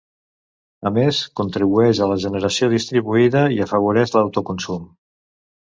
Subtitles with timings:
[0.89, 4.93] A més, contribueix a la generació distribuïda i afavoreix l'autoconsum.